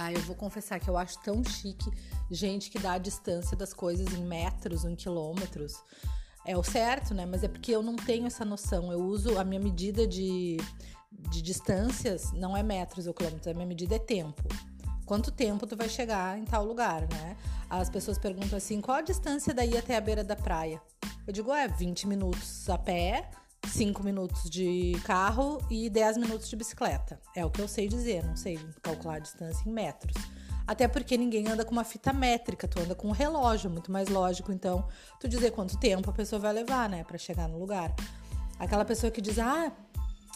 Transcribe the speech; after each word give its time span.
Ah, 0.00 0.12
eu 0.12 0.20
vou 0.20 0.36
confessar 0.36 0.78
que 0.78 0.88
eu 0.88 0.96
acho 0.96 1.18
tão 1.24 1.42
chique 1.42 1.90
gente 2.30 2.70
que 2.70 2.78
dá 2.78 2.92
a 2.92 2.98
distância 2.98 3.56
das 3.56 3.74
coisas 3.74 4.06
em 4.14 4.24
metros 4.24 4.84
em 4.84 4.94
quilômetros. 4.94 5.74
É 6.46 6.56
o 6.56 6.62
certo, 6.62 7.12
né? 7.12 7.26
Mas 7.26 7.42
é 7.42 7.48
porque 7.48 7.72
eu 7.72 7.82
não 7.82 7.96
tenho 7.96 8.28
essa 8.28 8.44
noção. 8.44 8.92
Eu 8.92 9.00
uso 9.00 9.36
a 9.40 9.44
minha 9.44 9.60
medida 9.60 10.06
de, 10.06 10.56
de 11.10 11.42
distâncias, 11.42 12.30
não 12.32 12.56
é 12.56 12.62
metros 12.62 13.08
ou 13.08 13.12
quilômetros, 13.12 13.48
a 13.48 13.54
minha 13.54 13.66
medida 13.66 13.96
é 13.96 13.98
tempo. 13.98 14.42
Quanto 15.04 15.32
tempo 15.32 15.66
tu 15.66 15.76
vai 15.76 15.88
chegar 15.88 16.38
em 16.38 16.44
tal 16.44 16.64
lugar, 16.64 17.02
né? 17.08 17.36
As 17.68 17.90
pessoas 17.90 18.18
perguntam 18.18 18.56
assim: 18.56 18.80
qual 18.80 18.98
a 18.98 19.02
distância 19.02 19.52
daí 19.52 19.76
até 19.76 19.96
a 19.96 20.00
beira 20.00 20.22
da 20.22 20.36
praia? 20.36 20.80
Eu 21.26 21.32
digo, 21.32 21.52
é 21.52 21.66
20 21.66 22.06
minutos 22.06 22.70
a 22.70 22.78
pé, 22.78 23.28
5 23.78 24.02
minutos 24.02 24.50
de 24.50 25.00
carro 25.04 25.64
e 25.70 25.88
10 25.88 26.16
minutos 26.16 26.48
de 26.48 26.56
bicicleta. 26.56 27.20
É 27.32 27.44
o 27.44 27.50
que 27.50 27.62
eu 27.62 27.68
sei 27.68 27.86
dizer, 27.86 28.24
não 28.24 28.34
sei 28.34 28.58
calcular 28.82 29.14
a 29.14 29.18
distância 29.20 29.62
em 29.68 29.72
metros. 29.72 30.16
Até 30.66 30.88
porque 30.88 31.16
ninguém 31.16 31.46
anda 31.46 31.64
com 31.64 31.70
uma 31.70 31.84
fita 31.84 32.12
métrica, 32.12 32.66
tu 32.66 32.80
anda 32.80 32.96
com 32.96 33.06
um 33.06 33.12
relógio, 33.12 33.70
muito 33.70 33.92
mais 33.92 34.08
lógico, 34.08 34.50
então, 34.50 34.88
tu 35.20 35.28
dizer 35.28 35.52
quanto 35.52 35.78
tempo 35.78 36.10
a 36.10 36.12
pessoa 36.12 36.40
vai 36.40 36.52
levar, 36.52 36.88
né, 36.88 37.04
para 37.04 37.16
chegar 37.18 37.48
no 37.48 37.56
lugar. 37.56 37.94
Aquela 38.58 38.84
pessoa 38.84 39.12
que 39.12 39.20
diz, 39.20 39.38
ah, 39.38 39.70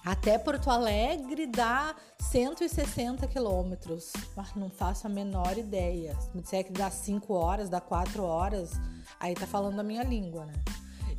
até 0.04 0.38
Porto 0.38 0.70
Alegre 0.70 1.48
dá 1.48 1.96
160 2.20 3.26
quilômetros. 3.26 4.12
Ah, 4.36 4.46
não 4.54 4.70
faço 4.70 5.08
a 5.08 5.10
menor 5.10 5.58
ideia. 5.58 6.16
Se 6.20 6.30
me 6.32 6.42
disser 6.42 6.62
que 6.62 6.72
dá 6.72 6.92
5 6.92 7.34
horas, 7.34 7.68
dá 7.68 7.80
4 7.80 8.22
horas, 8.22 8.70
aí 9.18 9.34
tá 9.34 9.48
falando 9.48 9.80
a 9.80 9.82
minha 9.82 10.04
língua, 10.04 10.46
né? 10.46 10.54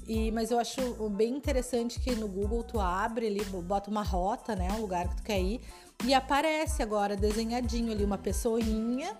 E, 0.07 0.31
mas 0.31 0.51
eu 0.51 0.59
acho 0.59 1.09
bem 1.09 1.35
interessante 1.35 1.99
que 1.99 2.13
no 2.15 2.27
Google 2.27 2.63
tu 2.63 2.79
abre 2.79 3.27
ali, 3.27 3.43
bota 3.45 3.89
uma 3.89 4.03
rota, 4.03 4.55
né? 4.55 4.67
Um 4.73 4.81
lugar 4.81 5.07
que 5.07 5.15
tu 5.17 5.23
quer 5.23 5.39
ir, 5.39 5.61
e 6.05 6.13
aparece 6.13 6.83
agora 6.83 7.15
desenhadinho 7.15 7.91
ali 7.91 8.03
uma 8.03 8.17
pessoinha 8.17 9.17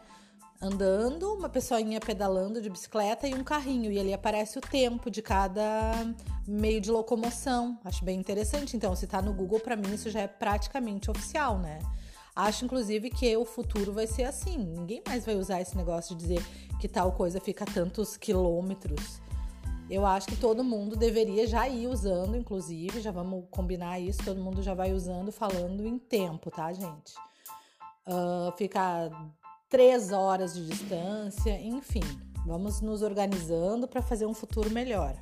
andando, 0.62 1.34
uma 1.34 1.50
pessoinha 1.50 2.00
pedalando 2.00 2.62
de 2.62 2.70
bicicleta 2.70 3.28
e 3.28 3.34
um 3.34 3.44
carrinho. 3.44 3.92
E 3.92 4.00
ali 4.00 4.14
aparece 4.14 4.58
o 4.58 4.62
tempo 4.62 5.12
de 5.12 5.22
cada 5.22 5.92
meio 6.48 6.80
de 6.80 6.90
locomoção. 6.90 7.80
Acho 7.84 8.04
bem 8.04 8.20
interessante. 8.20 8.76
Então, 8.76 8.96
se 8.96 9.06
tá 9.06 9.22
no 9.22 9.34
Google, 9.34 9.60
para 9.60 9.76
mim 9.76 9.94
isso 9.94 10.10
já 10.10 10.22
é 10.22 10.28
praticamente 10.28 11.12
oficial, 11.12 11.60
né? 11.60 11.80
Acho, 12.36 12.66
inclusive, 12.66 13.10
que 13.10 13.36
o 13.38 13.46
futuro 13.46 13.94
vai 13.94 14.08
ser 14.08 14.24
assim. 14.24 14.58
Ninguém 14.58 15.04
mais 15.08 15.26
vai 15.26 15.36
usar 15.36 15.62
esse 15.62 15.78
negócio 15.78 16.16
de 16.16 16.22
dizer 16.22 16.46
que 16.80 16.88
tal 16.88 17.12
coisa 17.12 17.40
fica 17.40 17.64
a 17.64 17.68
tantos 17.68 18.18
quilômetros. 18.18 19.22
Eu 19.94 20.08
acho 20.08 20.26
que 20.28 20.36
todo 20.36 20.64
mundo 20.64 20.96
deveria 20.96 21.46
já 21.46 21.70
ir 21.70 21.86
usando, 21.86 22.36
inclusive, 22.36 23.00
já 23.00 23.12
vamos 23.12 23.46
combinar 23.52 24.00
isso, 24.00 24.26
todo 24.26 24.42
mundo 24.42 24.64
já 24.64 24.74
vai 24.74 24.92
usando, 24.92 25.32
falando 25.32 25.86
em 25.86 26.00
tempo, 26.00 26.50
tá, 26.50 26.74
gente? 26.74 27.14
Uh, 28.08 28.52
fica 28.58 29.12
três 29.70 30.12
horas 30.12 30.56
de 30.56 30.66
distância, 30.66 31.62
enfim, 31.62 32.02
vamos 32.44 32.82
nos 32.82 33.04
organizando 33.04 33.88
para 33.88 34.02
fazer 34.02 34.26
um 34.26 34.34
futuro 34.34 34.72
melhor. 34.72 35.16